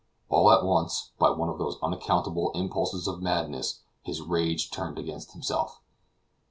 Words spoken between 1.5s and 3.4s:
those unaccountable impulses of